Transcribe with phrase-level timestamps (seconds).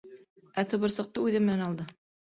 [0.61, 1.91] Ә тубырсыҡты үҙе менән алды.